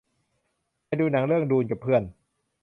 [0.85, 2.01] ไปดูหนังเรื่องดูนกับเพื่อน